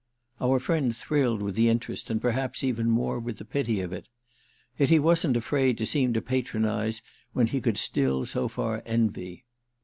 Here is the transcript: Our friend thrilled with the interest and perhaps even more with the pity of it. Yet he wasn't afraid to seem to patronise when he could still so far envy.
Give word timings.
Our 0.41 0.57
friend 0.59 0.95
thrilled 0.95 1.43
with 1.43 1.53
the 1.53 1.69
interest 1.69 2.09
and 2.09 2.19
perhaps 2.19 2.63
even 2.63 2.89
more 2.89 3.19
with 3.19 3.37
the 3.37 3.45
pity 3.45 3.81
of 3.81 3.93
it. 3.93 4.09
Yet 4.75 4.89
he 4.89 4.97
wasn't 4.97 5.37
afraid 5.37 5.77
to 5.77 5.85
seem 5.85 6.11
to 6.13 6.23
patronise 6.23 7.03
when 7.33 7.45
he 7.45 7.61
could 7.61 7.77
still 7.77 8.25
so 8.25 8.47
far 8.47 8.81
envy. 8.83 9.45